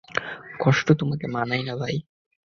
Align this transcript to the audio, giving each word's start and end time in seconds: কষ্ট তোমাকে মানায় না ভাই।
কষ্ট 0.59 0.87
তোমাকে 0.91 1.25
মানায় 1.27 1.63
না 1.63 1.73
ভাই। 1.75 1.95